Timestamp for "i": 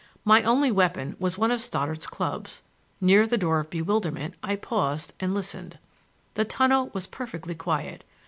4.41-4.55